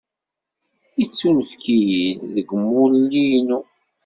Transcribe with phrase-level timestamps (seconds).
[0.99, 3.59] Yettunefk-iyi-d deg umulli-inu.